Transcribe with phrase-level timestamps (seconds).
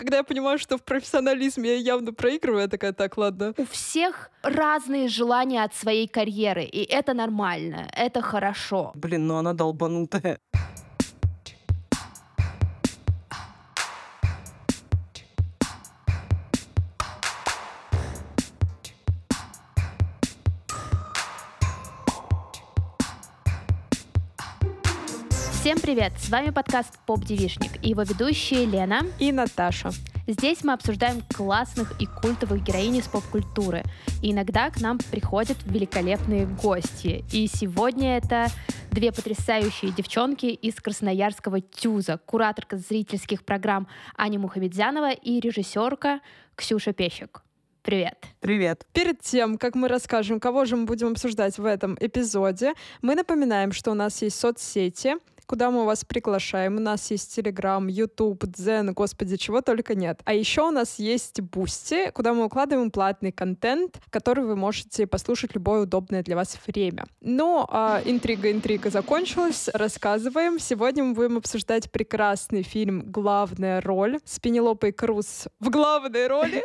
[0.00, 3.52] Когда я понимаю, что в профессионализме я явно проигрываю, я такая, так, ладно.
[3.58, 8.92] У всех разные желания от своей карьеры, и это нормально, это хорошо.
[8.94, 10.40] Блин, ну она долбанутая.
[25.92, 26.12] Привет!
[26.18, 29.90] С вами подкаст «Поп Девишник» и его ведущие Лена и Наташа.
[30.28, 33.82] Здесь мы обсуждаем классных и культовых героинь из поп-культуры.
[34.22, 37.24] И иногда к нам приходят великолепные гости.
[37.32, 38.46] И сегодня это
[38.92, 46.20] две потрясающие девчонки из красноярского ТЮЗа, кураторка зрительских программ Аня Мухамедзянова и режиссерка
[46.54, 47.42] Ксюша Пещик.
[47.82, 48.26] Привет.
[48.38, 48.86] Привет.
[48.92, 53.72] Перед тем, как мы расскажем, кого же мы будем обсуждать в этом эпизоде, мы напоминаем,
[53.72, 55.16] что у нас есть соцсети,
[55.50, 56.76] куда мы вас приглашаем.
[56.76, 60.20] У нас есть Телеграм, Ютуб, Дзен, господи, чего только нет.
[60.24, 65.56] А еще у нас есть Бусти, куда мы укладываем платный контент, который вы можете послушать
[65.56, 67.06] любое удобное для вас время.
[67.20, 69.68] Но а, интрига-интрига закончилась.
[69.74, 70.60] Рассказываем.
[70.60, 76.62] Сегодня мы будем обсуждать прекрасный фильм «Главная роль» с Пенелопой Круз в главной роли.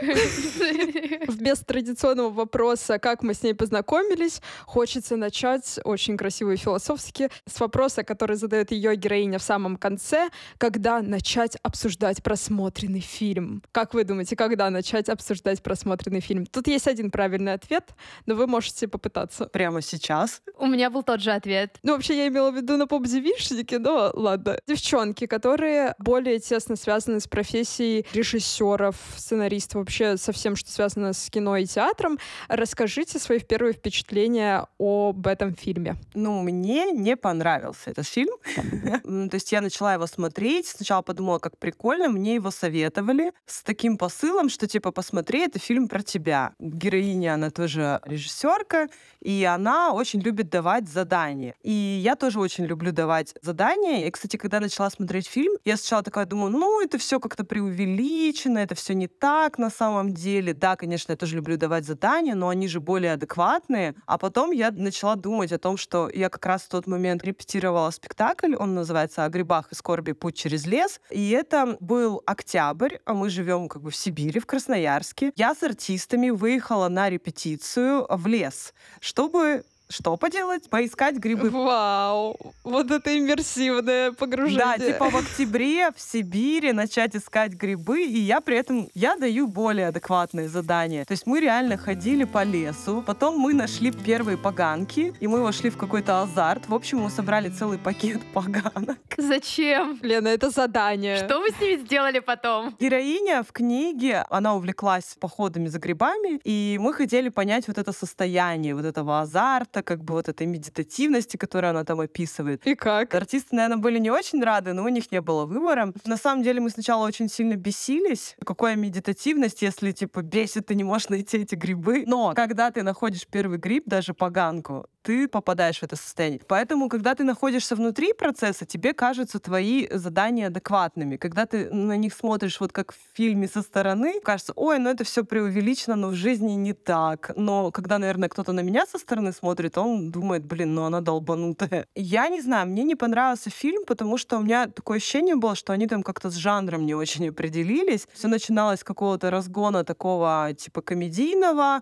[1.41, 7.59] Без традиционного вопроса, как мы с ней познакомились, хочется начать очень красиво и философски с
[7.59, 13.63] вопроса, который задает ее героиня в самом конце, когда начать обсуждать просмотренный фильм.
[13.71, 16.45] Как вы думаете, когда начать обсуждать просмотренный фильм?
[16.45, 19.45] Тут есть один правильный ответ, но вы можете попытаться.
[19.45, 20.41] Прямо сейчас?
[20.57, 21.77] У меня был тот же ответ.
[21.83, 24.59] Ну, вообще, я имела в виду на поп-девишнике, но ладно.
[24.67, 31.29] Девчонки, которые более тесно связаны с профессией режиссеров, сценаристов, вообще со всем, что связано с
[31.29, 35.95] кино и театром, расскажите свои первые впечатления об этом фильме.
[36.13, 38.33] Ну, мне не понравился этот фильм.
[39.03, 43.97] То есть я начала его смотреть, сначала подумала, как прикольно, мне его советовали с таким
[43.97, 46.53] посылом, что типа посмотри, это фильм про тебя.
[46.59, 48.87] Героиня, она тоже режиссерка,
[49.21, 51.55] и она очень любит давать задания.
[51.61, 54.05] И я тоже очень люблю давать задания.
[54.07, 58.59] И, кстати, когда начала смотреть фильм, я сначала такая думаю, ну, это все как-то преувеличено,
[58.59, 60.53] это все не так на самом деле.
[60.53, 63.95] Да, конечно, я тоже люблю давать задания, но они же более адекватные.
[64.05, 67.89] А потом я начала думать о том, что я как раз в тот момент репетировала
[67.91, 70.11] спектакль, он называется «О грибах и скорби.
[70.11, 71.01] Путь через лес».
[71.09, 75.31] И это был октябрь, а мы живем как бы в Сибири, в Красноярске.
[75.35, 80.69] Я с артистами выехала на репетицию в лес, чтобы что поделать?
[80.69, 81.49] Поискать грибы.
[81.49, 82.35] Вау!
[82.63, 84.77] Вот это иммерсивное погружение.
[84.77, 89.47] Да, типа в октябре в Сибири начать искать грибы, и я при этом, я даю
[89.47, 91.05] более адекватные задания.
[91.05, 95.69] То есть мы реально ходили по лесу, потом мы нашли первые поганки, и мы вошли
[95.69, 96.67] в какой-то азарт.
[96.67, 98.97] В общем, мы собрали целый пакет поганок.
[99.17, 99.99] Зачем?
[100.01, 101.17] Лена, это задание.
[101.17, 102.75] Что вы с ними сделали потом?
[102.79, 108.75] Героиня в книге, она увлеклась походами за грибами, и мы хотели понять вот это состояние
[108.75, 112.65] вот этого азарта, концепта, как бы вот этой медитативности, которую она там описывает.
[112.67, 113.13] И как?
[113.15, 115.93] Артисты, наверное, были не очень рады, но у них не было выбора.
[116.05, 118.35] На самом деле мы сначала очень сильно бесились.
[118.45, 122.03] Какая медитативность, если, типа, бесит, ты не можешь найти эти грибы.
[122.07, 126.41] Но когда ты находишь первый гриб, даже поганку, ты попадаешь в это состояние.
[126.47, 131.17] Поэтому, когда ты находишься внутри процесса, тебе кажутся твои задания адекватными.
[131.17, 135.03] Когда ты на них смотришь вот как в фильме со стороны, кажется, ой, ну это
[135.03, 137.31] все преувеличено, но в жизни не так.
[137.35, 141.85] Но когда, наверное, кто-то на меня со стороны смотрит, он думает, блин, ну она долбанутая.
[141.95, 145.71] Я не знаю, мне не понравился фильм, потому что у меня такое ощущение было, что
[145.71, 148.07] они там как-то с жанром не очень определились.
[148.13, 151.81] Все начиналось с какого-то разгона такого типа комедийного,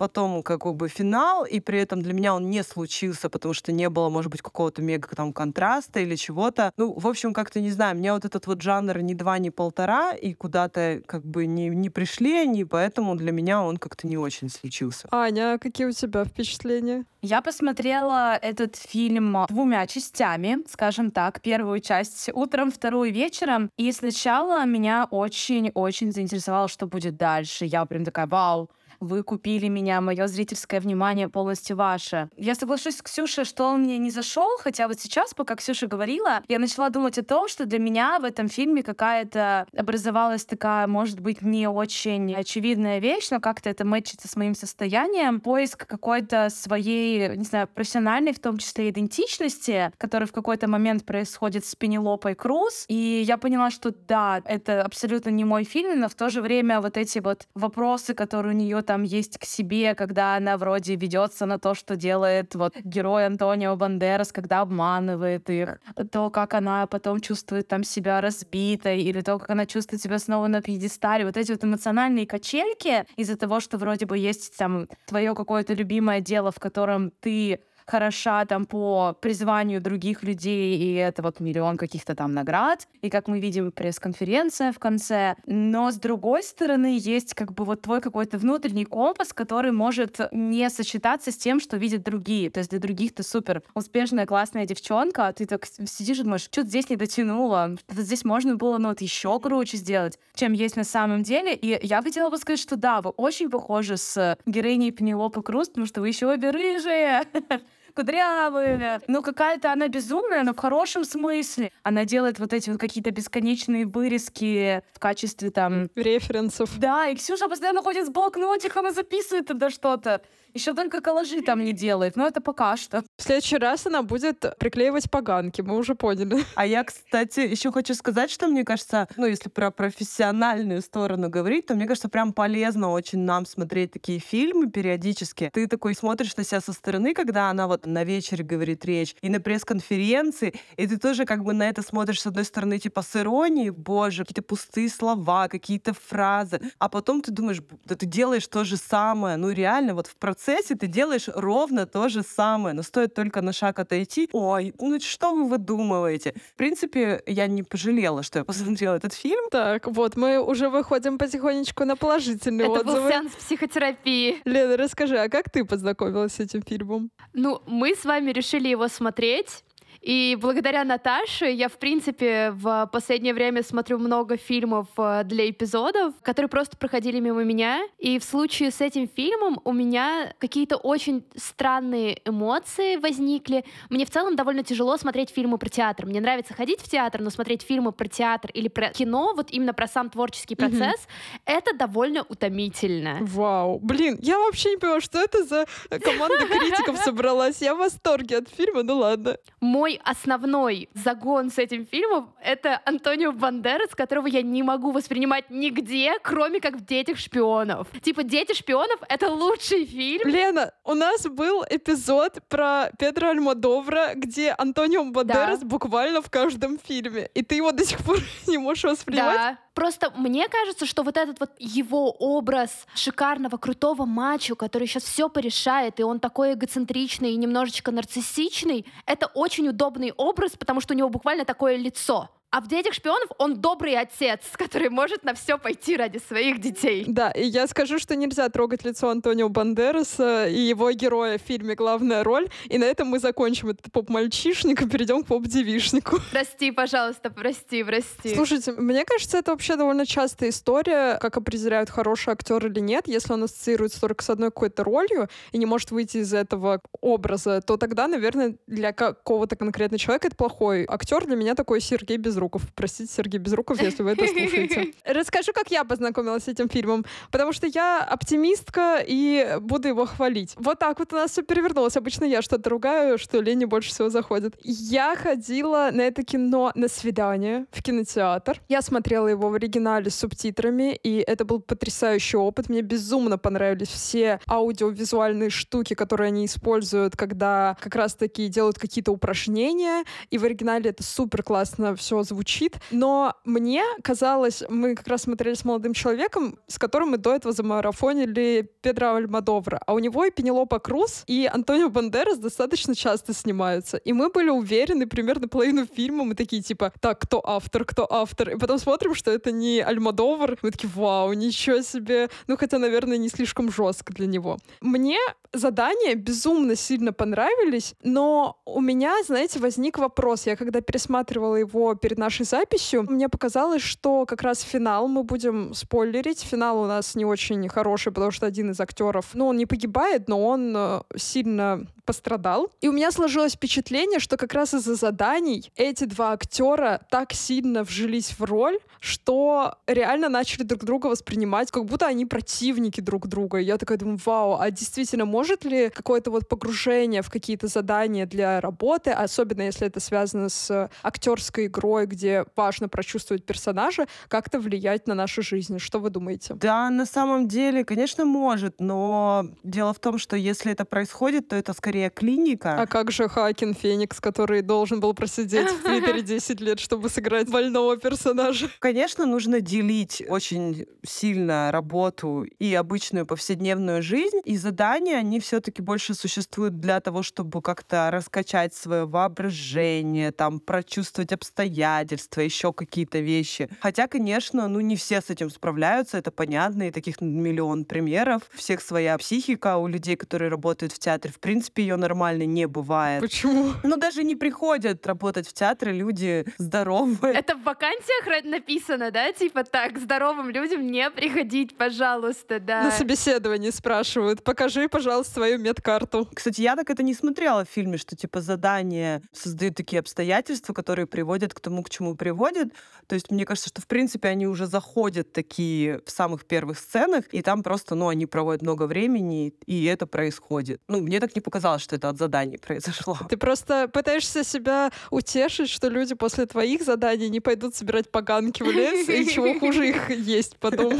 [0.00, 3.90] потом как бы финал, и при этом для меня он не случился, потому что не
[3.90, 6.72] было, может быть, какого-то мега там контраста или чего-то.
[6.78, 10.12] Ну, в общем, как-то не знаю, мне вот этот вот жанр ни два, ни полтора,
[10.12, 14.48] и куда-то как бы не, не пришли они, поэтому для меня он как-то не очень
[14.48, 15.06] случился.
[15.12, 17.04] Аня, какие у тебя впечатления?
[17.20, 21.42] Я посмотрела этот фильм двумя частями, скажем так.
[21.42, 23.70] Первую часть утром, вторую вечером.
[23.76, 27.66] И сначала меня очень-очень заинтересовало, что будет дальше.
[27.66, 28.70] Я прям такая, вау,
[29.00, 32.28] вы купили меня, мое зрительское внимание полностью ваше.
[32.36, 36.42] Я соглашусь с Ксюшей, что он мне не зашел, хотя вот сейчас, пока Ксюша говорила,
[36.48, 41.20] я начала думать о том, что для меня в этом фильме какая-то образовалась такая, может
[41.20, 45.40] быть, не очень очевидная вещь, но как-то это мэчится с моим состоянием.
[45.40, 51.64] Поиск какой-то своей, не знаю, профессиональной, в том числе идентичности, который в какой-то момент происходит
[51.64, 52.84] с Пенелопой Круз.
[52.88, 56.80] И я поняла, что да, это абсолютно не мой фильм, но в то же время
[56.80, 61.46] вот эти вот вопросы, которые у нее там есть к себе, когда она вроде ведется
[61.46, 65.78] на то, что делает вот герой Антонио Бандерас, когда обманывает их,
[66.10, 70.48] то, как она потом чувствует там себя разбитой, или то, как она чувствует себя снова
[70.48, 71.24] на пьедестале.
[71.24, 76.20] Вот эти вот эмоциональные качельки из-за того, что вроде бы есть там твое какое-то любимое
[76.20, 77.60] дело, в котором ты
[77.90, 83.28] хороша там по призванию других людей, и это вот миллион каких-то там наград, и как
[83.28, 85.34] мы видим, пресс-конференция в конце.
[85.46, 90.70] Но с другой стороны, есть как бы вот твой какой-то внутренний компас, который может не
[90.70, 92.50] сочетаться с тем, что видят другие.
[92.50, 96.42] То есть для других ты супер успешная, классная девчонка, а ты так сидишь и думаешь,
[96.42, 100.76] что здесь не дотянула, что здесь можно было, ну, вот еще круче сделать, чем есть
[100.76, 101.54] на самом деле.
[101.54, 105.86] И я хотела бы сказать, что да, вы очень похожи с героиней Пенелопы Круз, потому
[105.86, 107.24] что вы еще обе рыжие.
[107.94, 109.00] кудрявые.
[109.06, 111.70] Ну, какая-то она безумная, но в хорошем смысле.
[111.82, 115.88] Она делает вот эти вот какие-то бесконечные вырезки в качестве там...
[115.94, 116.78] Референсов.
[116.78, 120.22] Да, и Ксюша постоянно ходит с блокнотиком и записывает туда что-то.
[120.52, 123.04] Еще только коллажи там не делает, но это пока что.
[123.16, 126.44] В следующий раз она будет приклеивать поганки, мы уже поняли.
[126.56, 131.66] А я, кстати, еще хочу сказать, что мне кажется, ну, если про профессиональную сторону говорить,
[131.66, 135.50] то мне кажется, прям полезно очень нам смотреть такие фильмы периодически.
[135.52, 139.28] Ты такой смотришь на себя со стороны, когда она вот на вечере говорит речь, и
[139.28, 143.14] на пресс-конференции, и ты тоже как бы на это смотришь с одной стороны, типа с
[143.16, 148.64] иронией, боже, какие-то пустые слова, какие-то фразы, а потом ты думаешь, да ты делаешь то
[148.64, 152.82] же самое, ну реально, вот в процессе процессе ты делаешь ровно то же самое, но
[152.82, 154.28] стоит только на шаг отойти.
[154.32, 156.34] Ой, ну что вы выдумываете?
[156.52, 159.50] В принципе, я не пожалела, что я посмотрела этот фильм.
[159.50, 163.00] Так, вот, мы уже выходим потихонечку на положительные Это отзывы.
[163.02, 164.40] был сеанс психотерапии.
[164.44, 167.10] Лена, расскажи, а как ты познакомилась с этим фильмом?
[167.34, 169.62] Ну, мы с вами решили его смотреть.
[170.00, 176.14] И благодаря Наташе я, в принципе, в последнее время смотрю много фильмов э, для эпизодов,
[176.22, 177.82] которые просто проходили мимо меня.
[177.98, 183.64] И в случае с этим фильмом у меня какие-то очень странные эмоции возникли.
[183.90, 186.06] Мне в целом довольно тяжело смотреть фильмы про театр.
[186.06, 189.74] Мне нравится ходить в театр, но смотреть фильмы про театр или про кино, вот именно
[189.74, 191.06] про сам творческий процесс,
[191.44, 193.18] это довольно утомительно.
[193.20, 193.78] Вау.
[193.80, 195.66] Блин, я вообще не понимаю, что это за
[196.02, 197.60] команда критиков собралась.
[197.60, 199.36] Я в восторге от фильма, ну ладно.
[199.60, 206.18] Мой основной загон с этим фильмом— это Антонио Бандерас, которого я не могу воспринимать нигде,
[206.22, 207.88] кроме как в «Детях шпионов».
[208.02, 210.28] Типа «Дети шпионов»— это лучший фильм.
[210.28, 217.30] Лена, у нас был эпизод про Педро Альмодовра, где Антонио Бандерас буквально в каждом фильме.
[217.34, 219.36] И ты его до сих пор не можешь воспринимать?
[219.36, 219.58] Да.
[219.74, 225.28] Просто мне кажется, что вот этот вот его образ шикарного, крутого мачо, который сейчас все
[225.28, 230.96] порешает, и он такой эгоцентричный и немножечко нарциссичный, это очень удобный образ, потому что у
[230.96, 232.28] него буквально такое лицо.
[232.52, 237.04] А в «Детях шпионов» он добрый отец, который может на все пойти ради своих детей.
[237.06, 241.76] Да, и я скажу, что нельзя трогать лицо Антонио Бандераса и его героя в фильме
[241.76, 242.48] «Главная роль».
[242.68, 246.18] И на этом мы закончим этот поп-мальчишник и перейдем к поп-девишнику.
[246.32, 248.34] Прости, пожалуйста, прости, прости.
[248.34, 253.06] Слушайте, мне кажется, это вообще довольно частая история, как определяют, хороший актер или нет.
[253.06, 257.60] Если он ассоциируется только с одной какой-то ролью и не может выйти из этого образа,
[257.60, 261.24] то тогда, наверное, для какого-то конкретного человека это плохой актер.
[261.26, 262.39] Для меня такой Сергей Безруков.
[262.74, 264.92] Простите, Сергей Безруков, если вы это слушаете.
[265.04, 267.04] Расскажу, как я познакомилась с этим фильмом.
[267.30, 270.54] Потому что я оптимистка и буду его хвалить.
[270.56, 271.96] Вот так вот у нас все перевернулось.
[271.96, 274.56] Обычно я что-то ругаю, что Лене больше всего заходит.
[274.62, 278.60] Я ходила на это кино на свидание в кинотеатр.
[278.68, 282.68] Я смотрела его в оригинале с субтитрами, и это был потрясающий опыт.
[282.68, 290.04] Мне безумно понравились все аудиовизуальные штуки, которые они используют, когда как раз-таки делают какие-то упражнения,
[290.30, 292.78] и в оригинале это супер классно все звучит.
[292.90, 297.52] Но мне казалось, мы как раз смотрели с молодым человеком, с которым мы до этого
[297.52, 303.96] замарафонили Педро Альмадовра, а у него и Пенелопа Круз, и Антонио Бандерас достаточно часто снимаются.
[303.98, 308.50] И мы были уверены примерно половину фильма, мы такие типа, так, кто автор, кто автор?
[308.50, 310.58] И потом смотрим, что это не Альмадовр.
[310.62, 312.28] Мы такие, вау, ничего себе.
[312.46, 314.58] Ну, хотя, наверное, не слишком жестко для него.
[314.80, 315.18] Мне
[315.52, 320.46] задания безумно сильно понравились, но у меня, знаете, возник вопрос.
[320.46, 325.74] Я когда пересматривала его перед нашей записью, мне показалось, что как раз финал мы будем
[325.74, 326.42] спойлерить.
[326.42, 330.28] Финал у нас не очень хороший, потому что один из актеров, ну, он не погибает,
[330.28, 332.72] но он э, сильно пострадал.
[332.80, 337.84] И у меня сложилось впечатление, что как раз из-за заданий эти два актера так сильно
[337.84, 343.58] вжились в роль, что реально начали друг друга воспринимать, как будто они противники друг друга.
[343.58, 348.26] И я такая думаю, вау, а действительно, может ли какое-то вот погружение в какие-то задания
[348.26, 355.06] для работы, особенно если это связано с актерской игрой, где важно прочувствовать персонажа, как-то влиять
[355.06, 355.78] на нашу жизнь?
[355.78, 356.54] Что вы думаете?
[356.54, 361.54] Да, на самом деле, конечно, может, но дело в том, что если это происходит, то
[361.54, 362.80] это скорее клиника.
[362.80, 367.50] А как же Хакин Феникс, который должен был просидеть в Твиттере 10 лет, чтобы сыграть
[367.50, 368.70] больного персонажа?
[368.78, 376.14] Конечно, нужно делить очень сильно работу и обычную повседневную жизнь, и задания, они все-таки больше
[376.14, 383.68] существуют для того, чтобы как-то раскачать свое воображение, там, прочувствовать обстоятельства, еще какие-то вещи.
[383.80, 388.42] Хотя, конечно, ну не все с этим справляются, это понятно, и таких миллион примеров.
[388.54, 392.66] У всех своя психика, у людей, которые работают в театре, в принципе, ее нормально не
[392.66, 393.20] бывает.
[393.20, 393.72] Почему?
[393.82, 397.34] Ну, даже не приходят работать в театре люди здоровые.
[397.34, 399.32] Это в вакансиях написано, да?
[399.32, 402.84] Типа так, здоровым людям не приходить, пожалуйста, да.
[402.84, 406.28] На собеседовании спрашивают, покажи, пожалуйста, свою медкарту.
[406.32, 411.06] Кстати, я так это не смотрела в фильме, что типа задание создают такие обстоятельства, которые
[411.06, 412.68] приводят к тому, к чему приводят.
[413.06, 417.24] То есть мне кажется, что в принципе они уже заходят такие в самых первых сценах,
[417.32, 420.80] и там просто, ну, они проводят много времени, и это происходит.
[420.88, 423.16] Ну, мне так не показалось, что это от заданий произошло.
[423.28, 428.70] Ты просто пытаешься себя утешить, что люди после твоих заданий не пойдут собирать поганки в
[428.70, 430.96] лес, и чего хуже их есть потом.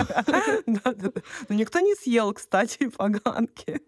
[0.67, 1.23] Да-да-да.
[1.49, 3.81] Но никто не съел, кстати, поганки.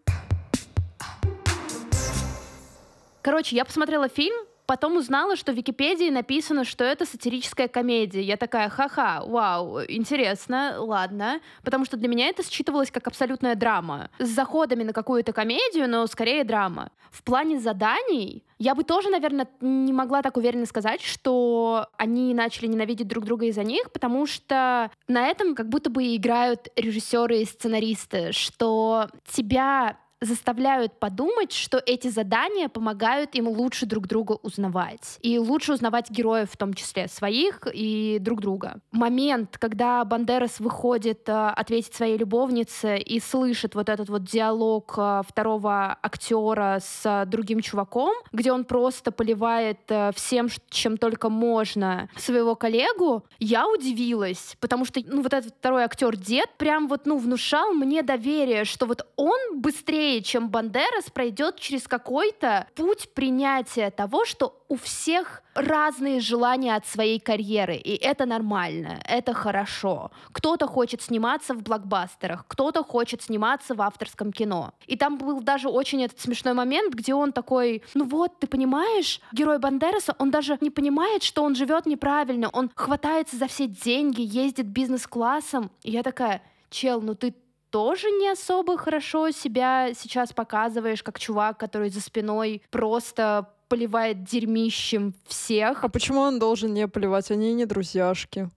[3.22, 4.34] Короче, я посмотрела фильм,
[4.72, 8.22] потом узнала, что в Википедии написано, что это сатирическая комедия.
[8.22, 11.42] Я такая, ха-ха, вау, интересно, ладно.
[11.62, 14.08] Потому что для меня это считывалось как абсолютная драма.
[14.18, 16.90] С заходами на какую-то комедию, но скорее драма.
[17.10, 22.66] В плане заданий я бы тоже, наверное, не могла так уверенно сказать, что они начали
[22.66, 27.44] ненавидеть друг друга из-за них, потому что на этом как будто бы играют режиссеры и
[27.44, 35.18] сценаристы, что тебя заставляют подумать, что эти задания помогают им лучше друг друга узнавать.
[35.20, 38.80] И лучше узнавать героев, в том числе своих и друг друга.
[38.92, 45.22] Момент, когда Бандерас выходит э, ответить своей любовнице и слышит вот этот вот диалог э,
[45.28, 52.54] второго актера с другим чуваком, где он просто поливает э, всем, чем только можно своего
[52.54, 57.72] коллегу, я удивилась, потому что ну, вот этот второй актер дед прям вот ну внушал
[57.72, 64.24] мне доверие, что вот он быстрее быстрее, чем Бандерас, пройдет через какой-то путь принятия того,
[64.24, 70.10] что у всех разные желания от своей карьеры, и это нормально, это хорошо.
[70.32, 74.72] Кто-то хочет сниматься в блокбастерах, кто-то хочет сниматься в авторском кино.
[74.86, 79.20] И там был даже очень этот смешной момент, где он такой, ну вот, ты понимаешь,
[79.32, 84.22] герой Бандераса, он даже не понимает, что он живет неправильно, он хватается за все деньги,
[84.22, 85.70] ездит бизнес-классом.
[85.82, 86.40] И я такая,
[86.70, 87.34] чел, ну ты
[87.72, 95.14] тоже не особо хорошо себя сейчас показываешь, как чувак, который за спиной просто поливает дерьмищем
[95.26, 95.82] всех.
[95.82, 97.30] А почему он должен не поливать?
[97.30, 98.50] Они не друзьяшки.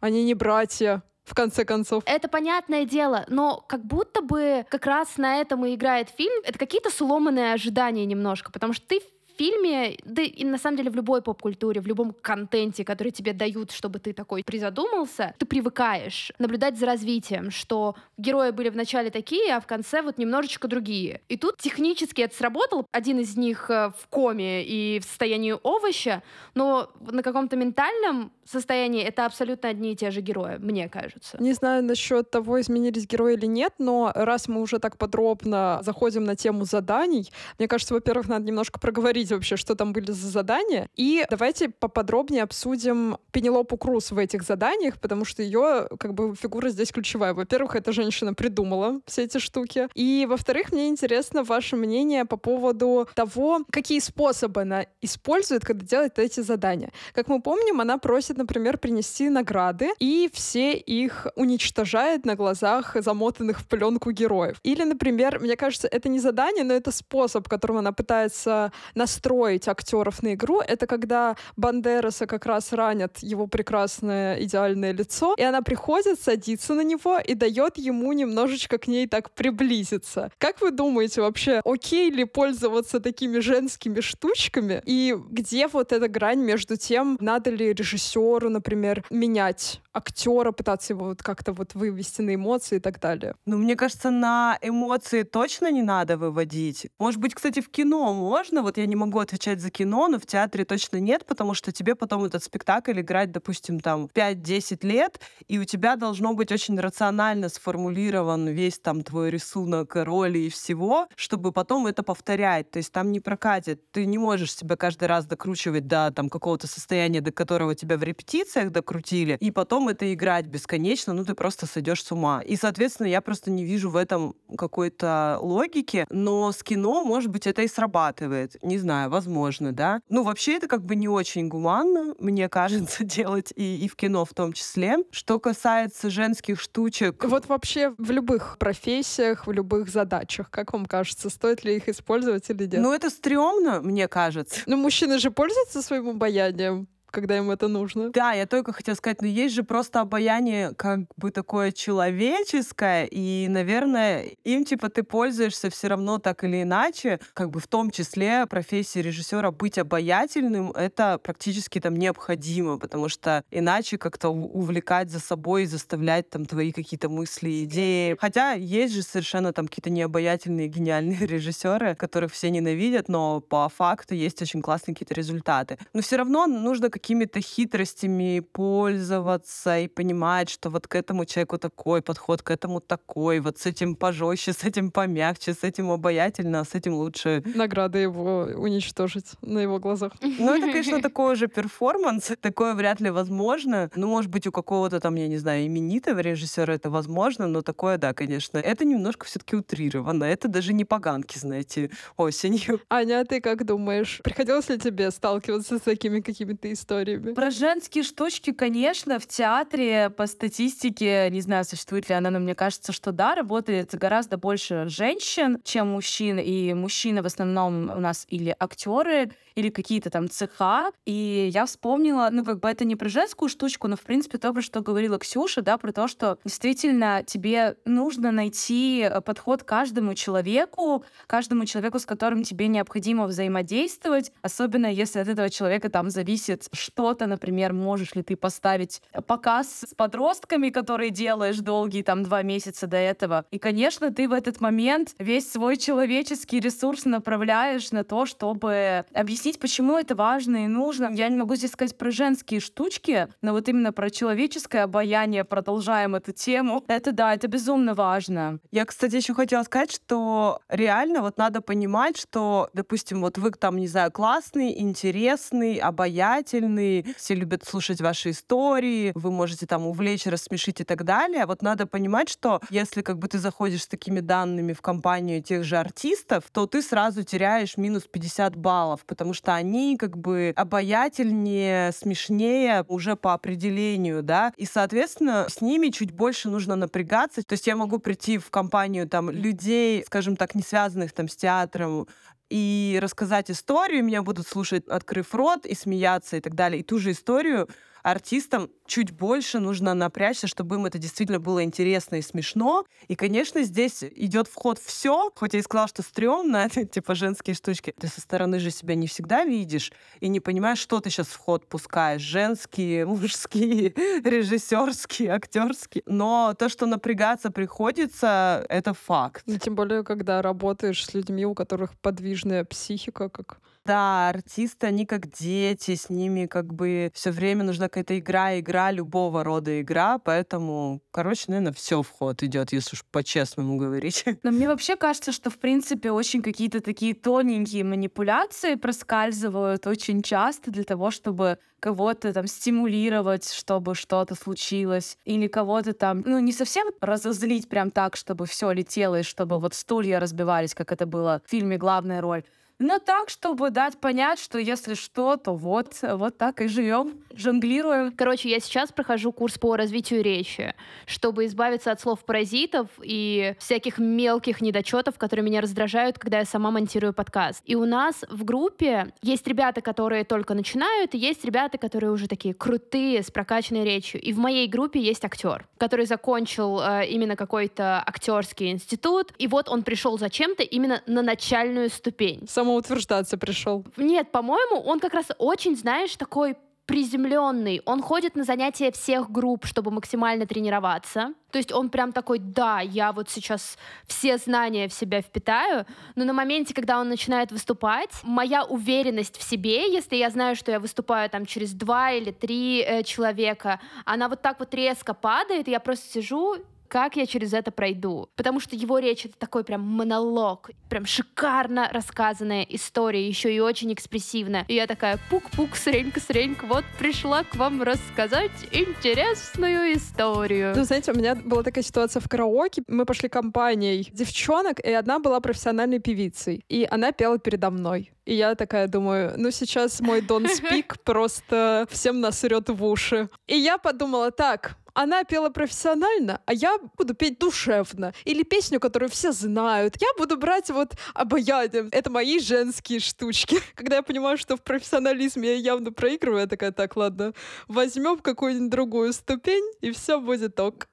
[0.00, 2.02] Они не братья в конце концов.
[2.06, 6.42] Это понятное дело, но как будто бы как раз на этом и играет фильм.
[6.44, 9.00] Это какие-то сломанные ожидания немножко, потому что ты
[9.36, 13.70] фильме, да и на самом деле в любой поп-культуре, в любом контенте, который тебе дают,
[13.70, 19.60] чтобы ты такой призадумался, ты привыкаешь наблюдать за развитием, что герои были вначале такие, а
[19.60, 21.20] в конце вот немножечко другие.
[21.28, 22.86] И тут технически это сработало.
[22.92, 26.22] Один из них э, в коме и в состоянии овоща,
[26.54, 31.36] но на каком-то ментальном состоянии это абсолютно одни и те же герои, мне кажется.
[31.40, 36.24] Не знаю насчет того, изменились герои или нет, но раз мы уже так подробно заходим
[36.24, 40.88] на тему заданий, мне кажется, во-первых, надо немножко проговорить вообще, что там были за задания.
[40.96, 46.68] И давайте поподробнее обсудим Пенелопу Круз в этих заданиях, потому что ее как бы фигура
[46.68, 47.34] здесь ключевая.
[47.34, 49.88] Во-первых, эта женщина придумала все эти штуки.
[49.94, 56.18] И во-вторых, мне интересно ваше мнение по поводу того, какие способы она использует, когда делает
[56.18, 56.90] эти задания.
[57.12, 63.60] Как мы помним, она просит, например, принести награды, и все их уничтожает на глазах замотанных
[63.60, 64.58] в пленку героев.
[64.62, 69.68] Или, например, мне кажется, это не задание, но это способ, которым она пытается нас настроить
[69.68, 75.62] актеров на игру, это когда Бандераса как раз ранят его прекрасное идеальное лицо, и она
[75.62, 80.30] приходит, садится на него и дает ему немножечко к ней так приблизиться.
[80.38, 84.82] Как вы думаете вообще, окей ли пользоваться такими женскими штучками?
[84.84, 91.06] И где вот эта грань между тем, надо ли режиссеру, например, менять актера, пытаться его
[91.06, 93.36] вот как-то вот вывести на эмоции и так далее?
[93.46, 96.88] Ну, мне кажется, на эмоции точно не надо выводить.
[96.98, 100.26] Может быть, кстати, в кино можно, вот я не могу отвечать за кино, но в
[100.26, 105.58] театре точно нет, потому что тебе потом этот спектакль играть, допустим, там 5-10 лет, и
[105.58, 111.52] у тебя должно быть очень рационально сформулирован весь там твой рисунок роли и всего, чтобы
[111.52, 112.70] потом это повторять.
[112.70, 113.90] То есть там не прокатит.
[113.90, 118.02] Ты не можешь себя каждый раз докручивать до там какого-то состояния, до которого тебя в
[118.02, 122.40] репетициях докрутили, и потом это играть бесконечно, ну ты просто сойдешь с ума.
[122.42, 127.46] И, соответственно, я просто не вижу в этом какой-то логики, но с кино, может быть,
[127.46, 128.56] это и срабатывает.
[128.62, 130.00] Не знаю, возможно, да.
[130.08, 134.24] Ну, вообще, это как бы не очень гуманно, мне кажется, делать и, и в кино
[134.24, 134.98] в том числе.
[135.10, 137.24] Что касается женских штучек...
[137.24, 142.48] Вот вообще в любых профессиях, в любых задачах, как вам кажется, стоит ли их использовать
[142.50, 142.80] или нет?
[142.80, 144.60] Ну, это стрёмно, мне кажется.
[144.66, 148.10] Ну, мужчины же пользуются своим обаянием когда им это нужно.
[148.10, 153.46] Да, я только хотела сказать, но есть же просто обаяние как бы такое человеческое, и,
[153.48, 158.46] наверное, им типа ты пользуешься все равно так или иначе, как бы в том числе
[158.46, 165.62] профессии режиссера быть обаятельным, это практически там необходимо, потому что иначе как-то увлекать за собой
[165.62, 168.16] и заставлять там твои какие-то мысли, идеи.
[168.18, 174.14] Хотя есть же совершенно там какие-то необаятельные гениальные режиссеры, которых все ненавидят, но по факту
[174.14, 175.78] есть очень классные какие-то результаты.
[175.92, 182.00] Но все равно нужно какими-то хитростями пользоваться и понимать, что вот к этому человеку такой
[182.00, 186.64] подход, к этому такой, вот с этим пожестче, с этим помягче, с этим обаятельно, а
[186.64, 187.42] с этим лучше.
[187.54, 190.12] Награды его уничтожить на его глазах.
[190.22, 193.90] Ну, это, конечно, такой же перформанс, такое вряд ли возможно.
[193.96, 197.98] Ну, может быть, у какого-то там, я не знаю, именитого режиссера это возможно, но такое,
[197.98, 198.56] да, конечно.
[198.56, 200.24] Это немножко все-таки утрировано.
[200.24, 202.80] Это даже не поганки, знаете, осенью.
[202.88, 206.83] Аня, а ты как думаешь, приходилось ли тебе сталкиваться с такими какими-то историями?
[206.84, 207.32] Историями.
[207.32, 212.54] Про женские штучки, конечно, в театре по статистике, не знаю, существует ли она, но мне
[212.54, 218.26] кажется, что да, работает гораздо больше женщин, чем мужчин, и мужчины в основном у нас
[218.28, 220.90] или актеры, или какие-то там цеха.
[221.04, 224.52] И я вспомнила, ну, как бы это не про женскую штучку, но, в принципе, то,
[224.52, 230.14] про что говорила Ксюша, да, про то, что действительно тебе нужно найти э, подход каждому
[230.14, 236.68] человеку, каждому человеку, с которым тебе необходимо взаимодействовать, особенно если от этого человека там зависит
[236.72, 242.86] что-то, например, можешь ли ты поставить показ с подростками, которые делаешь долгие там два месяца
[242.86, 243.44] до этого.
[243.50, 249.43] И, конечно, ты в этот момент весь свой человеческий ресурс направляешь на то, чтобы объяснить
[249.44, 251.10] объяснить, почему это важно и нужно.
[251.12, 256.14] Я не могу здесь сказать про женские штучки, но вот именно про человеческое обаяние продолжаем
[256.14, 256.82] эту тему.
[256.88, 258.58] Это да, это безумно важно.
[258.70, 263.76] Я, кстати, еще хотела сказать, что реально вот надо понимать, что, допустим, вот вы там,
[263.76, 270.80] не знаю, классный, интересный, обаятельный, все любят слушать ваши истории, вы можете там увлечь, рассмешить
[270.80, 271.44] и так далее.
[271.44, 275.64] Вот надо понимать, что если как бы ты заходишь с такими данными в компанию тех
[275.64, 281.92] же артистов, то ты сразу теряешь минус 50 баллов, потому что они как бы обаятельнее,
[281.92, 287.42] смешнее уже по определению, да, и, соответственно, с ними чуть больше нужно напрягаться.
[287.42, 291.36] То есть я могу прийти в компанию там людей, скажем так, не связанных там с
[291.36, 292.06] театром,
[292.50, 296.80] и рассказать историю, меня будут слушать, открыв рот, и смеяться и так далее.
[296.80, 297.68] И ту же историю
[298.04, 302.84] артистам чуть больше нужно напрячься, чтобы им это действительно было интересно и смешно.
[303.08, 307.94] И, конечно, здесь идет вход все, хоть я и сказала, что стрёмно, типа женские штучки.
[307.98, 309.90] Ты со стороны же себя не всегда видишь
[310.20, 312.20] и не понимаешь, что ты сейчас в ход пускаешь.
[312.20, 316.02] Женские, мужские, режиссерские, актерские.
[316.06, 319.44] Но то, что напрягаться приходится, это факт.
[319.46, 325.04] Ну, тем более, когда работаешь с людьми, у которых подвижная психика, как да, артисты, они
[325.04, 330.18] как дети, с ними как бы все время нужна какая-то игра, игра, любого рода игра,
[330.18, 334.24] поэтому, короче, наверное, все в ход идет, если уж по-честному говорить.
[334.42, 340.70] Но мне вообще кажется, что, в принципе, очень какие-то такие тоненькие манипуляции проскальзывают очень часто
[340.70, 346.88] для того, чтобы кого-то там стимулировать, чтобы что-то случилось, или кого-то там, ну, не совсем
[347.02, 351.50] разозлить прям так, чтобы все летело, и чтобы вот стулья разбивались, как это было в
[351.50, 352.44] фильме «Главная роль»,
[352.86, 358.12] Но так, чтобы дать понять, что если что, то вот, вот так и живем, жонглируем.
[358.12, 360.74] Короче, я сейчас прохожу курс по развитию речи,
[361.06, 366.70] чтобы избавиться от слов паразитов и всяких мелких недочетов, которые меня раздражают, когда я сама
[366.70, 367.62] монтирую подкаст.
[367.64, 372.28] И у нас в группе есть ребята, которые только начинают, и есть ребята, которые уже
[372.28, 374.20] такие крутые, с прокачанной речью.
[374.20, 379.70] И в моей группе есть актер, который закончил э, именно какой-то актерский институт, и вот
[379.70, 382.46] он пришел зачем-то именно на начальную ступень.
[382.74, 383.84] Самоутверждаться пришел.
[383.96, 386.56] Нет, по-моему, он как раз очень, знаешь, такой
[386.86, 387.80] приземленный.
[387.86, 391.32] Он ходит на занятия всех групп, чтобы максимально тренироваться.
[391.50, 396.24] То есть он прям такой, да, я вот сейчас все знания в себя впитаю, но
[396.24, 400.80] на моменте, когда он начинает выступать, моя уверенность в себе, если я знаю, что я
[400.80, 405.70] выступаю там через два или три э, человека, она вот так вот резко падает, и
[405.70, 406.56] я просто сижу
[406.94, 408.30] как я через это пройду.
[408.36, 413.92] Потому что его речь— это такой прям монолог, прям шикарно рассказанная история, еще и очень
[413.92, 414.64] экспрессивная.
[414.68, 420.72] И я такая, пук-пук, сренька-сренька, вот пришла к вам рассказать интересную историю.
[420.76, 422.84] Ну, знаете, у меня была такая ситуация в караоке.
[422.86, 426.64] Мы пошли компанией девчонок, и одна была профессиональной певицей.
[426.68, 428.12] И она пела передо мной.
[428.24, 433.28] И я такая думаю, ну сейчас мой Дон Спик просто всем насрет в уши.
[433.48, 438.14] И я подумала, так, она пела профессионально, а я буду петь душевно.
[438.24, 439.96] Или песню, которую все знают.
[440.00, 441.88] Я буду брать вот обаянием.
[441.92, 443.58] Это мои женские штучки.
[443.74, 447.34] Когда я понимаю, что в профессионализме я явно проигрываю, я такая, так, ладно,
[447.68, 450.88] возьмем какую-нибудь другую ступень, и все будет ок.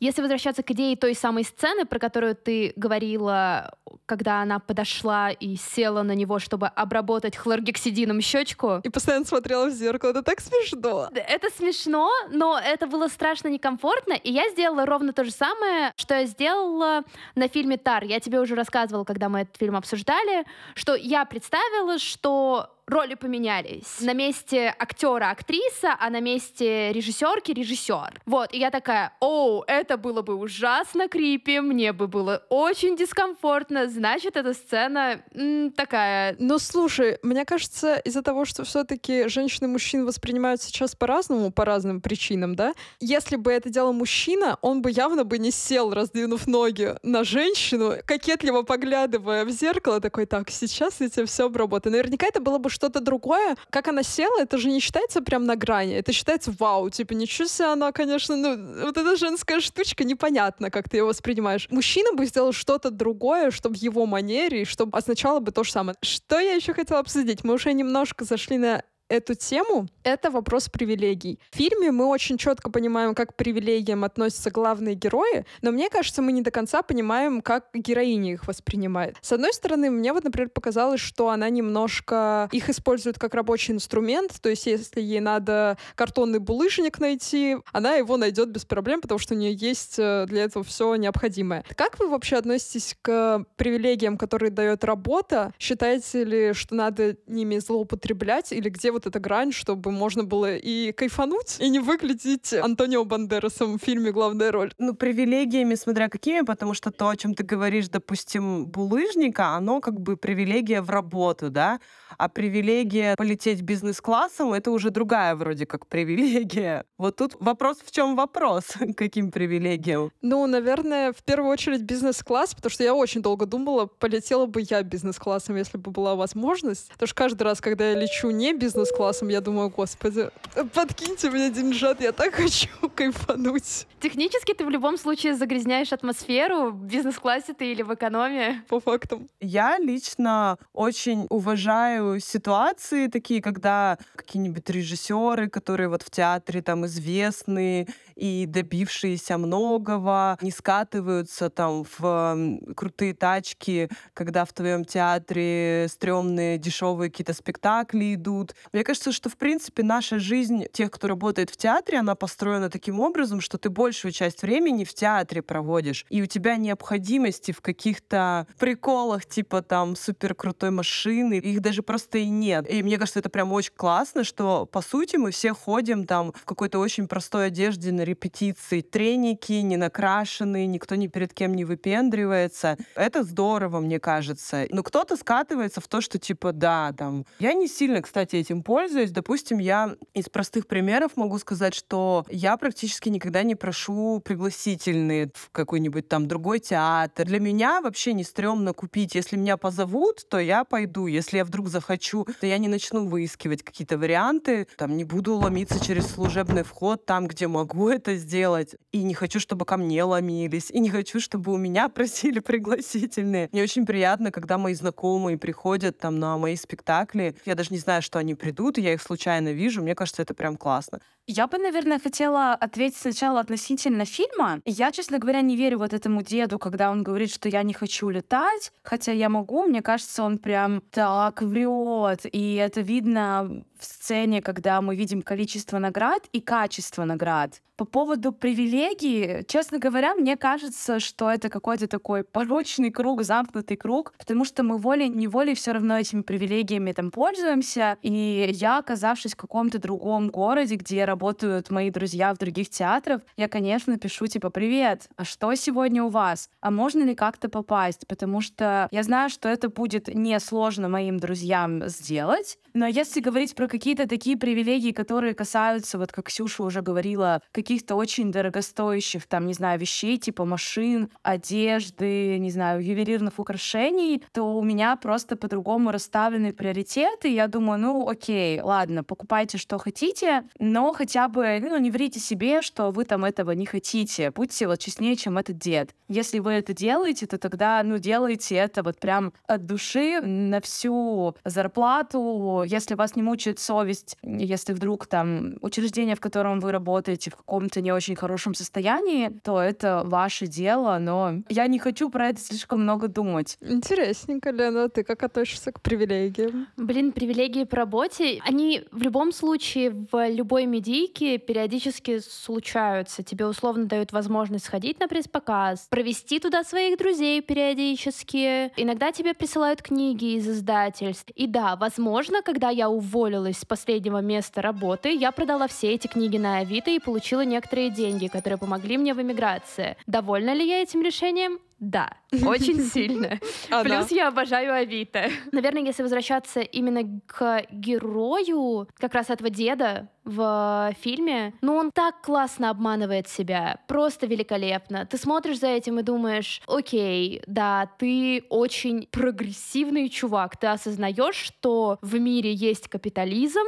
[0.00, 3.74] Если возвращаться к идее той самой сцены, про которую ты говорила,
[4.06, 8.80] когда она подошла и села на него, чтобы обработать хлоргексидином щечку.
[8.84, 10.10] И постоянно смотрела в зеркало.
[10.10, 11.08] Это так смешно.
[11.14, 16.14] Это смешно, но это было страшно некомфортно, и я сделала ровно то же самое, что
[16.14, 17.02] я сделала
[17.34, 18.04] на фильме «Тар».
[18.04, 24.00] Я тебе уже рассказывала, когда мы этот фильм обсуждали, что я представила, что роли поменялись.
[24.00, 28.20] На месте актера актриса, а на месте режиссерки режиссер.
[28.26, 33.88] Вот, и я такая, о, это было бы ужасно крипи, мне бы было очень дискомфортно,
[33.88, 36.36] значит, эта сцена м, такая...
[36.38, 41.64] Ну, слушай, мне кажется, из-за того, что все-таки женщины и мужчин воспринимают сейчас по-разному, по
[41.64, 46.46] разным причинам, да, если бы это делал мужчина, он бы явно бы не сел, раздвинув
[46.46, 51.92] ноги на женщину, кокетливо поглядывая в зеркало, такой, так, сейчас я тебе все обработаю.
[51.92, 53.56] Наверняка это было бы что-то другое.
[53.70, 55.94] Как она села, это же не считается прям на грани.
[55.94, 56.90] Это считается вау.
[56.90, 61.66] Типа, ничего себе она, конечно, ну, вот эта женская штучка, непонятно, как ты ее воспринимаешь.
[61.70, 65.96] Мужчина бы сделал что-то другое, чтобы в его манере, чтобы означало бы то же самое.
[66.02, 67.44] Что я еще хотела обсудить?
[67.44, 71.38] Мы уже немножко зашли на эту тему, это вопрос привилегий.
[71.50, 76.22] В фильме мы очень четко понимаем, как к привилегиям относятся главные герои, но мне кажется,
[76.22, 79.16] мы не до конца понимаем, как героиня их воспринимает.
[79.20, 84.40] С одной стороны, мне вот, например, показалось, что она немножко их использует как рабочий инструмент,
[84.40, 89.34] то есть если ей надо картонный булыжник найти, она его найдет без проблем, потому что
[89.34, 91.64] у нее есть э, для этого все необходимое.
[91.76, 95.52] Как вы вообще относитесь к привилегиям, которые дает работа?
[95.58, 100.92] Считаете ли, что надо ними злоупотреблять, или где вот эта грань, чтобы можно было и
[100.92, 104.72] кайфануть, и не выглядеть Антонио Бандерасом в фильме главная роль.
[104.78, 110.00] Ну, привилегиями, смотря какими, потому что то, о чем ты говоришь, допустим, булыжника, оно как
[110.00, 111.78] бы привилегия в работу, да,
[112.18, 116.84] а привилегия полететь бизнес-классом— это уже другая вроде как привилегия.
[116.96, 118.64] Вот тут вопрос в чем вопрос?
[118.96, 120.10] Каким привилегиям?
[120.22, 124.82] Ну, наверное, в первую очередь бизнес-класс, потому что я очень долго думала, полетела бы я
[124.82, 126.88] бизнес-классом, если бы была возможность.
[126.92, 128.54] Потому что каждый раз, когда я лечу не
[128.86, 130.30] бизнес-классом, я думаю, господи,
[130.74, 133.86] подкиньте мне деньжат, я так хочу кайфануть.
[134.00, 138.62] Технически ты в любом случае загрязняешь атмосферу, в бизнес-классе ты или в экономии.
[138.68, 139.28] По фактам.
[139.40, 147.88] Я лично очень уважаю ситуации такие, когда какие-нибудь режиссеры, которые вот в театре там известные
[148.14, 157.10] и добившиеся многого, не скатываются там в крутые тачки, когда в твоем театре стрёмные дешевые
[157.10, 158.54] какие-то спектакли идут.
[158.76, 163.00] Мне кажется, что в принципе наша жизнь тех, кто работает в театре, она построена таким
[163.00, 168.46] образом, что ты большую часть времени в театре проводишь, и у тебя необходимости в каких-то
[168.58, 172.70] приколах типа там супер крутой машины, их даже просто и нет.
[172.70, 176.44] И мне кажется, это прям очень классно, что по сути мы все ходим там в
[176.44, 182.76] какой-то очень простой одежде на репетиции, треники, не накрашенные, никто ни перед кем не выпендривается.
[182.94, 184.66] Это здорово, мне кажется.
[184.68, 189.12] Но кто-то скатывается в то, что типа, да, там, я не сильно, кстати, этим пользуюсь.
[189.12, 195.50] Допустим, я из простых примеров могу сказать, что я практически никогда не прошу пригласительные в
[195.52, 197.26] какой-нибудь там другой театр.
[197.26, 199.14] Для меня вообще не стрёмно купить.
[199.14, 201.06] Если меня позовут, то я пойду.
[201.06, 204.66] Если я вдруг захочу, то я не начну выискивать какие-то варианты.
[204.76, 208.74] Там не буду ломиться через служебный вход там, где могу это сделать.
[208.90, 210.72] И не хочу, чтобы ко мне ломились.
[210.72, 213.48] И не хочу, чтобы у меня просили пригласительные.
[213.52, 217.36] Мне очень приятно, когда мои знакомые приходят там на мои спектакли.
[217.44, 219.82] Я даже не знаю, что они придут, я их случайно вижу.
[219.82, 221.00] Мне кажется, это прям классно.
[221.28, 224.60] Я бы, наверное, хотела ответить сначала относительно фильма.
[224.64, 228.08] Я, честно говоря, не верю вот этому деду, когда он говорит, что я не хочу
[228.10, 229.64] летать, хотя я могу.
[229.64, 232.20] Мне кажется, он прям так врет.
[232.30, 237.60] И это видно в сцене, когда мы видим количество наград и качество наград.
[237.76, 244.14] По поводу привилегий, честно говоря, мне кажется, что это какой-то такой порочный круг, замкнутый круг,
[244.16, 247.98] потому что мы волей-неволей все равно этими привилегиями там пользуемся.
[248.00, 253.48] И я, оказавшись в каком-то другом городе, где работают мои друзья в других театрах, я,
[253.48, 256.50] конечно, пишу типа «Привет, а что сегодня у вас?
[256.60, 261.88] А можно ли как-то попасть?» Потому что я знаю, что это будет несложно моим друзьям
[261.88, 267.40] сделать, но если говорить про какие-то такие привилегии, которые касаются, вот как Ксюша уже говорила,
[267.50, 274.54] каких-то очень дорогостоящих, там, не знаю, вещей, типа машин, одежды, не знаю, ювелирных украшений, то
[274.54, 277.32] у меня просто по-другому расставлены приоритеты.
[277.32, 282.60] Я думаю, ну, окей, ладно, покупайте, что хотите, но хотя бы, ну, не врите себе,
[282.60, 284.32] что вы там этого не хотите.
[284.32, 285.94] Будьте вот честнее, чем этот дед.
[286.08, 291.34] Если вы это делаете, то тогда, ну, делайте это вот прям от души на всю
[291.42, 297.36] зарплату, если вас не мучает совесть, если вдруг там учреждение, в котором вы работаете, в
[297.36, 302.40] каком-то не очень хорошем состоянии, то это ваше дело, но я не хочу про это
[302.40, 303.56] слишком много думать.
[303.60, 306.68] Интересненько, Лена, ты как относишься к привилегиям?
[306.76, 313.22] Блин, привилегии по работе, они в любом случае в любой медийке периодически случаются.
[313.22, 318.72] Тебе условно дают возможность сходить на пресс-показ, провести туда своих друзей периодически.
[318.80, 321.30] Иногда тебе присылают книги из издательств.
[321.34, 326.06] И да, возможно, когда когда я уволилась с последнего места работы, я продала все эти
[326.06, 329.98] книги на Авито и получила некоторые деньги, которые помогли мне в эмиграции.
[330.06, 331.58] Довольна ли я этим решением?
[331.78, 333.38] Да, очень сильно.
[333.82, 335.28] Плюс я обожаю Авито.
[335.52, 342.22] Наверное, если возвращаться именно к герою, как раз этого деда в фильме, ну он так
[342.22, 345.04] классно обманывает себя, просто великолепно.
[345.06, 351.98] Ты смотришь за этим и думаешь, окей, да, ты очень прогрессивный чувак, ты осознаешь, что
[352.00, 353.64] в мире есть капитализм,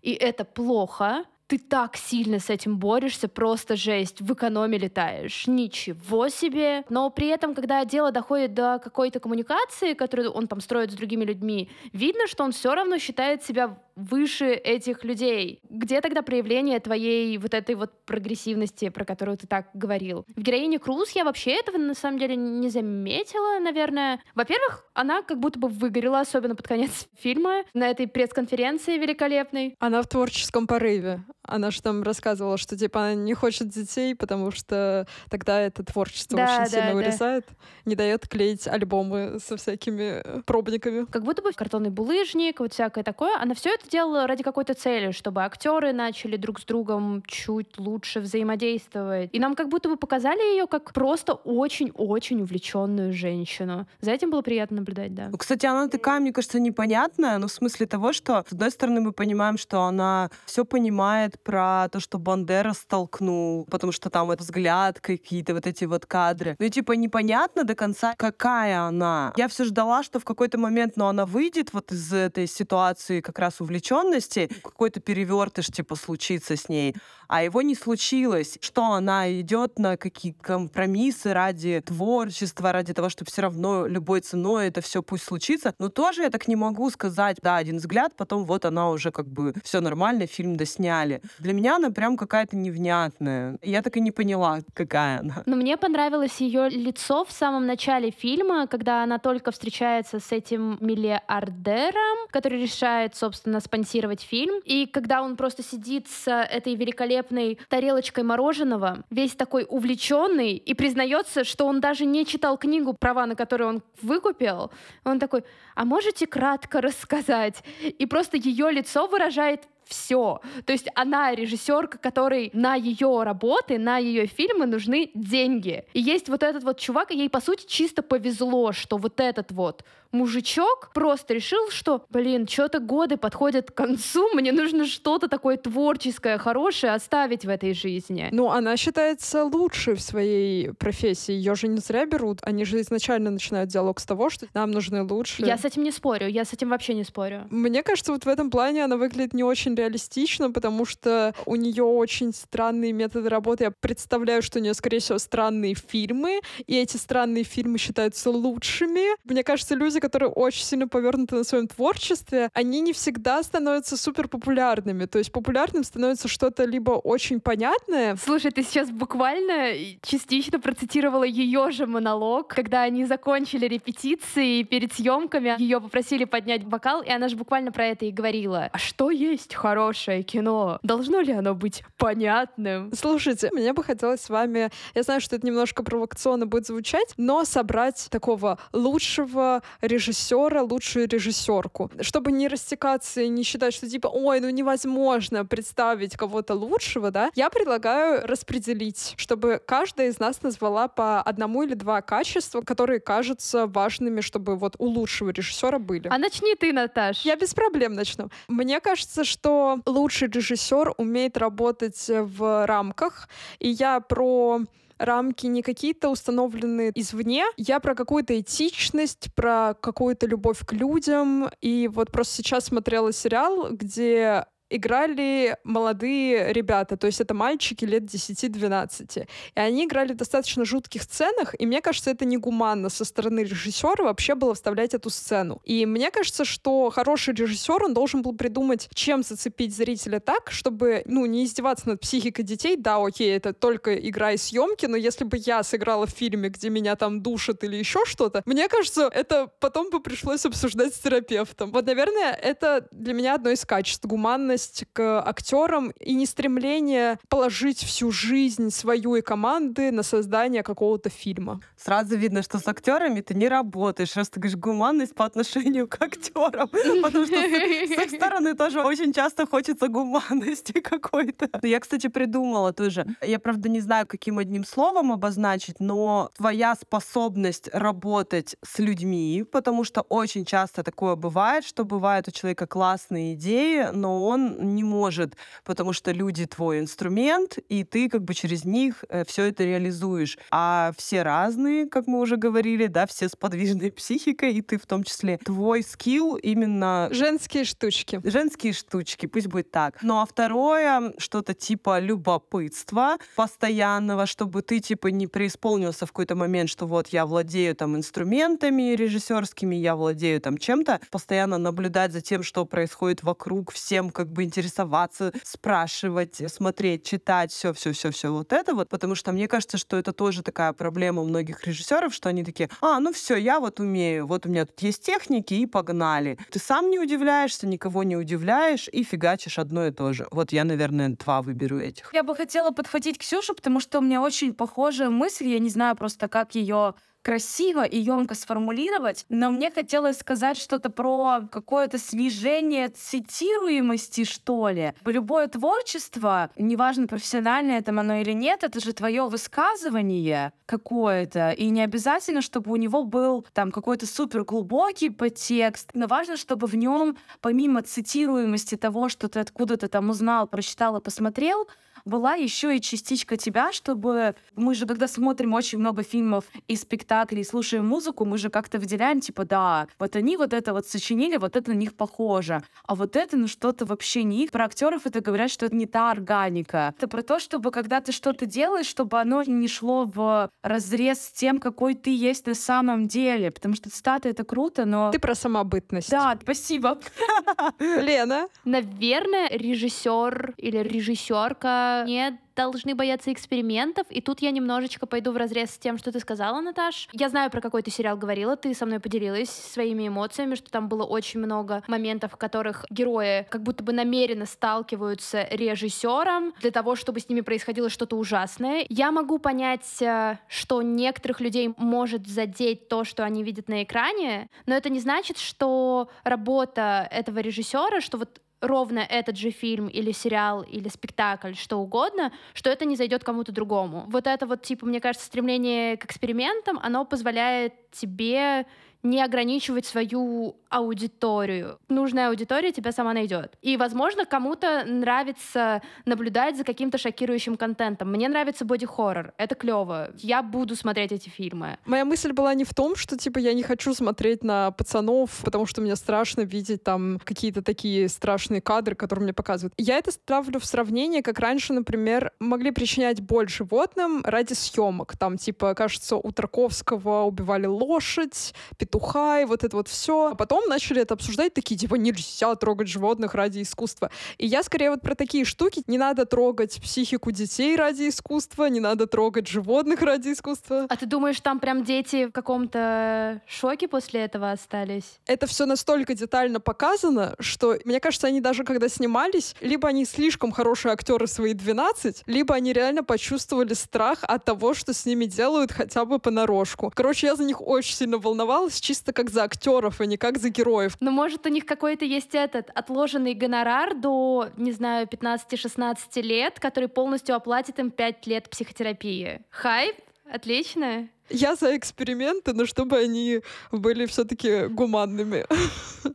[0.00, 6.28] и это плохо, ты так сильно с этим борешься, просто жесть, в экономе летаешь, ничего
[6.28, 6.84] себе.
[6.88, 11.24] Но при этом, когда дело доходит до какой-то коммуникации, которую он там строит с другими
[11.24, 15.60] людьми, видно, что он все равно считает себя выше этих людей.
[15.68, 20.24] Где тогда проявление твоей вот этой вот прогрессивности, про которую ты так говорил?
[20.36, 24.20] В героине Круз я вообще этого на самом деле не заметила, наверное.
[24.34, 29.74] Во-первых, она как будто бы выгорела, особенно под конец фильма, на этой пресс-конференции великолепной.
[29.78, 31.24] Она в творческом порыве.
[31.50, 36.36] Она же там рассказывала, что типа она не хочет детей, потому что тогда это творчество
[36.36, 36.94] да, очень да, сильно да.
[36.94, 37.46] вырезает,
[37.84, 41.06] не дает клеить альбомы со всякими пробниками.
[41.06, 43.36] Как будто бы картонный булыжник, вот всякое такое.
[43.40, 48.20] Она все это делала ради какой-то цели, чтобы актеры начали друг с другом чуть лучше
[48.20, 49.30] взаимодействовать.
[49.32, 53.86] И нам как будто бы показали ее как просто очень-очень увлеченную женщину.
[54.00, 55.30] За этим было приятно наблюдать, да.
[55.36, 59.12] Кстати, она такая, мне кажется, непонятная, но в смысле того, что, с одной стороны, мы
[59.12, 65.00] понимаем, что она все понимает про то, что Бандера столкнул, потому что там этот взгляд,
[65.00, 66.56] какие-то вот эти вот кадры.
[66.58, 69.32] Ну и типа непонятно до конца, какая она.
[69.36, 73.38] Я все ждала, что в какой-то момент, ну, она выйдет вот из этой ситуации как
[73.38, 76.94] раз увлеченности, какой-то перевертыш типа случится с ней
[77.30, 78.58] а его не случилось.
[78.60, 84.66] Что она идет на какие компромиссы ради творчества, ради того, чтобы все равно любой ценой
[84.66, 85.72] это все пусть случится.
[85.78, 89.28] Но тоже я так не могу сказать, да, один взгляд, потом вот она уже как
[89.28, 91.22] бы все нормально, фильм досняли.
[91.38, 93.58] Для меня она прям какая-то невнятная.
[93.62, 95.44] Я так и не поняла, какая она.
[95.46, 100.78] Но мне понравилось ее лицо в самом начале фильма, когда она только встречается с этим
[100.80, 104.60] миллиардером, который решает, собственно, спонсировать фильм.
[104.64, 110.74] И когда он просто сидит с этой великолепной великолепной тарелочкой мороженого, весь такой увлеченный, и
[110.74, 114.70] признается, что он даже не читал книгу, права на которую он выкупил.
[115.04, 117.62] Он такой, а можете кратко рассказать?
[117.82, 120.40] И просто ее лицо выражает все.
[120.64, 125.84] То есть она режиссерка, которой на ее работы, на ее фильмы нужны деньги.
[125.92, 129.52] И есть вот этот вот чувак, и ей, по сути, чисто повезло, что вот этот
[129.52, 135.56] вот мужичок просто решил, что, блин, что-то годы подходят к концу, мне нужно что-то такое
[135.56, 138.28] творческое, хорошее оставить в этой жизни.
[138.32, 141.32] Ну, она считается лучшей в своей профессии.
[141.32, 142.38] Ее же не зря берут.
[142.42, 145.46] Они же изначально начинают диалог с того, что нам нужны лучшие.
[145.46, 147.46] Я с этим не спорю, я с этим вообще не спорю.
[147.50, 151.84] Мне кажется, вот в этом плане она выглядит не очень реалистично, потому что у нее
[151.84, 153.64] очень странные методы работы.
[153.64, 159.16] Я представляю, что у нее, скорее всего, странные фильмы, и эти странные фильмы считаются лучшими.
[159.24, 164.28] Мне кажется, люди, которые очень сильно повернуты на своем творчестве, они не всегда становятся супер
[164.28, 165.06] популярными.
[165.06, 168.16] То есть популярным становится что-то либо очень понятное.
[168.16, 175.56] Слушай, ты сейчас буквально частично процитировала ее же монолог, когда они закончили репетиции перед съемками,
[175.58, 178.68] ее попросили поднять бокал, и она же буквально про это и говорила.
[178.72, 180.80] А что есть хорошее кино?
[180.82, 182.90] Должно ли оно быть понятным?
[182.92, 187.44] Слушайте, мне бы хотелось с вами, я знаю, что это немножко провокационно будет звучать, но
[187.44, 194.40] собрать такого лучшего режиссера, лучшую режиссерку, чтобы не растекаться и не считать, что типа, ой,
[194.40, 201.20] ну невозможно представить кого-то лучшего, да, я предлагаю распределить, чтобы каждая из нас назвала по
[201.20, 206.08] одному или два качества, которые кажутся важными, чтобы вот у лучшего режиссера были.
[206.08, 207.20] А начни ты, Наташ.
[207.20, 208.30] Я без проблем начну.
[208.48, 214.60] Мне кажется, что лучший режиссер умеет работать в рамках, и я про
[215.00, 217.44] рамки не какие-то установленные извне.
[217.56, 221.48] Я про какую-то этичность, про какую-то любовь к людям.
[221.60, 228.04] И вот просто сейчас смотрела сериал, где играли молодые ребята, то есть это мальчики лет
[228.04, 229.26] 10-12.
[229.54, 234.04] И они играли в достаточно жутких сценах, и мне кажется, это негуманно со стороны режиссера
[234.04, 235.60] вообще было вставлять эту сцену.
[235.64, 241.02] И мне кажется, что хороший режиссер, он должен был придумать, чем зацепить зрителя так, чтобы,
[241.06, 242.76] ну, не издеваться над психикой детей.
[242.76, 246.70] Да, окей, это только игра и съемки, но если бы я сыграла в фильме, где
[246.70, 251.72] меня там душат или еще что-то, мне кажется, это потом бы пришлось обсуждать с терапевтом.
[251.72, 254.04] Вот, наверное, это для меня одно из качеств.
[254.04, 260.62] Гуманность нежность к актерам и не стремление положить всю жизнь свою и команды на создание
[260.62, 261.60] какого-то фильма.
[261.76, 266.02] Сразу видно, что с актерами ты не работаешь, раз ты говоришь гуманность по отношению к
[266.02, 266.68] актерам,
[267.02, 271.48] потому что с их стороны тоже очень часто хочется гуманности какой-то.
[271.62, 273.06] Я, кстати, придумала тоже.
[273.22, 279.84] Я, правда, не знаю, каким одним словом обозначить, но твоя способность работать с людьми, потому
[279.84, 285.36] что очень часто такое бывает, что бывает у человека классные идеи, но он не может,
[285.64, 290.38] потому что люди твой инструмент, и ты как бы через них э, все это реализуешь.
[290.50, 294.86] А все разные, как мы уже говорили, да, все с подвижной психикой, и ты в
[294.86, 295.38] том числе.
[295.38, 297.08] Твой скилл именно...
[297.12, 298.20] Женские штучки.
[298.24, 299.98] Женские штучки, пусть будет так.
[300.02, 306.70] Ну а второе, что-то типа любопытства постоянного, чтобы ты типа не преисполнился в какой-то момент,
[306.70, 312.42] что вот я владею там инструментами режиссерскими, я владею там чем-то, постоянно наблюдать за тем,
[312.42, 318.32] что происходит вокруг, всем как бы бы интересоваться, спрашивать, смотреть, читать, все, все, все, все
[318.32, 322.14] вот это вот, потому что мне кажется, что это тоже такая проблема у многих режиссеров,
[322.14, 325.54] что они такие, а, ну все, я вот умею, вот у меня тут есть техники
[325.54, 326.38] и погнали.
[326.50, 330.26] Ты сам не удивляешься, никого не удивляешь и фигачишь одно и то же.
[330.30, 332.10] Вот я, наверное, два выберу этих.
[332.14, 335.96] Я бы хотела подхватить Ксюшу, потому что у меня очень похожая мысль, я не знаю
[335.96, 342.88] просто, как ее красиво и емко сформулировать, но мне хотелось сказать что-то про какое-то снижение
[342.88, 344.94] цитируемости, что ли.
[345.04, 351.82] Любое творчество, неважно, профессиональное там оно или нет, это же твое высказывание какое-то, и не
[351.82, 357.16] обязательно, чтобы у него был там какой-то супер глубокий подтекст, но важно, чтобы в нем,
[357.40, 361.68] помимо цитируемости того, что ты откуда-то там узнал, прочитал и посмотрел,
[362.04, 367.44] была еще и частичка тебя, чтобы мы же, когда смотрим очень много фильмов и спектаклей,
[367.44, 371.56] слушаем музыку, мы же как-то выделяем, типа, да, вот они вот это вот сочинили, вот
[371.56, 374.50] это на них похоже, а вот это, ну, что-то вообще не их.
[374.50, 376.94] Про актеров это говорят, что это не та органика.
[376.96, 381.32] Это про то, чтобы когда ты что-то делаешь, чтобы оно не шло в разрез с
[381.32, 385.10] тем, какой ты есть на самом деле, потому что цитаты— это круто, но...
[385.10, 386.10] Ты про самобытность.
[386.10, 386.98] Да, спасибо.
[387.78, 388.48] Лена?
[388.64, 394.06] Наверное, режиссер или режиссерка не должны бояться экспериментов.
[394.10, 397.08] И тут я немножечко пойду в разрез с тем, что ты сказала, Наташ.
[397.12, 400.88] Я знаю, про какой ты сериал говорила, ты со мной поделилась своими эмоциями, что там
[400.88, 406.96] было очень много моментов, в которых герои как будто бы намеренно сталкиваются режиссером для того,
[406.96, 408.84] чтобы с ними происходило что-то ужасное.
[408.88, 414.48] Я могу понять, э, что некоторых людей может задеть то, что они видят на экране,
[414.66, 420.12] но это не значит, что работа этого режиссера, что вот ровно этот же фильм или
[420.12, 424.04] сериал или спектакль, что угодно, что это не зайдет кому-то другому.
[424.08, 428.66] Вот это вот, типа, мне кажется, стремление к экспериментам, оно позволяет тебе
[429.02, 431.78] не ограничивать свою аудиторию.
[431.88, 433.56] Нужная аудитория тебя сама найдет.
[433.62, 438.10] И, возможно, кому-то нравится наблюдать за каким-то шокирующим контентом.
[438.10, 439.32] Мне нравится боди-хоррор.
[439.36, 440.10] Это клево.
[440.18, 441.78] Я буду смотреть эти фильмы.
[441.86, 445.66] Моя мысль была не в том, что, типа, я не хочу смотреть на пацанов, потому
[445.66, 449.74] что мне страшно видеть там какие-то такие страшные кадры, которые мне показывают.
[449.76, 455.16] Я это ставлю в сравнение, как раньше, например, могли причинять боль животным ради съемок.
[455.16, 458.54] Там, типа, кажется, у Тарковского убивали лошадь,
[458.90, 460.30] петуха и вот это вот все.
[460.32, 464.10] А потом начали это обсуждать, такие, типа, нельзя трогать животных ради искусства.
[464.38, 465.82] И я скорее вот про такие штуки.
[465.86, 470.86] Не надо трогать психику детей ради искусства, не надо трогать животных ради искусства.
[470.88, 475.20] А ты думаешь, там прям дети в каком-то шоке после этого остались?
[475.26, 480.52] Это все настолько детально показано, что, мне кажется, они даже когда снимались, либо они слишком
[480.52, 485.72] хорошие актеры свои 12, либо они реально почувствовали страх от того, что с ними делают
[485.72, 486.92] хотя бы понарошку.
[486.94, 490.48] Короче, я за них очень сильно волновалась, чисто как за актеров, а не как за
[490.50, 490.96] героев.
[491.00, 496.88] Ну, может, у них какой-то есть этот отложенный гонорар до, не знаю, 15-16 лет, который
[496.88, 499.42] полностью оплатит им 5 лет психотерапии.
[499.50, 499.96] Хайп?
[500.32, 501.08] Отлично.
[501.28, 503.40] Я за эксперименты, но чтобы они
[503.72, 505.44] были все-таки гуманными.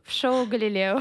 [0.04, 1.00] В шоу «Галилео».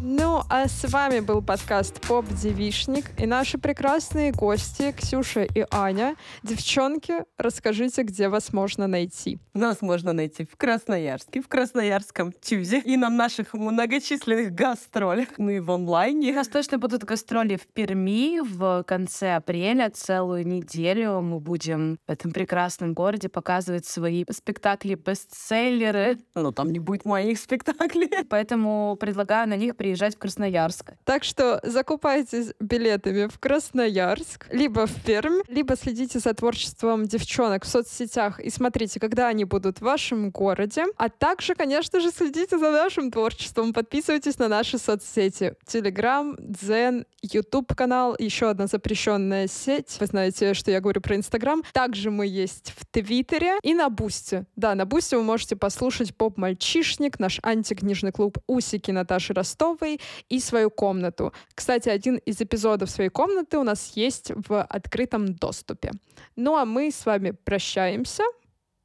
[0.00, 6.14] Ну, а с вами был подкаст «Поп Девишник» и наши прекрасные гости Ксюша и Аня.
[6.44, 9.40] Девчонки, расскажите, где вас можно найти.
[9.54, 15.58] Нас можно найти в Красноярске, в Красноярском Тюзе и на наших многочисленных гастролях, ну и
[15.58, 16.30] в онлайне.
[16.30, 19.90] У нас точно будут гастроли в Перми в конце апреля.
[19.90, 26.18] Целую неделю мы будем в этом прекрасном городе показывать свои спектакли-бестселлеры.
[26.36, 28.24] Но там не будет моих спектаклей.
[28.28, 30.92] Поэтому предлагаю на них приехать приезжать в Красноярск.
[31.04, 37.68] Так что закупайтесь билетами в Красноярск, либо в Пермь, либо следите за творчеством девчонок в
[37.68, 40.84] соцсетях и смотрите, когда они будут в вашем городе.
[40.98, 43.72] А также, конечно же, следите за нашим творчеством.
[43.72, 45.54] Подписывайтесь на наши соцсети.
[45.66, 49.96] Телеграм, Дзен, YouTube канал, еще одна запрещенная сеть.
[50.00, 51.62] Вы знаете, что я говорю про Инстаграм.
[51.72, 54.44] Также мы есть в Твиттере и на Бусте.
[54.54, 60.40] Да, на Бусте вы можете послушать поп-мальчишник, наш антикнижный клуб Усики Наташи Ростов, Ивановой и
[60.40, 61.32] свою комнату.
[61.54, 65.92] Кстати, один из эпизодов своей комнаты у нас есть в открытом доступе.
[66.36, 68.22] Ну а мы с вами прощаемся.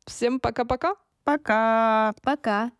[0.05, 0.95] Всем пока-пока.
[1.23, 2.13] Пока.
[2.23, 2.71] Пока.